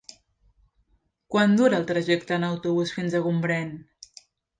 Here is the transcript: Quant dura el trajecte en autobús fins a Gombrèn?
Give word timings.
Quant 1.35 1.53
dura 1.59 1.77
el 1.81 1.85
trajecte 1.91 2.33
en 2.37 2.45
autobús 2.47 2.95
fins 2.95 3.17
a 3.17 3.21
Gombrèn? 3.27 3.71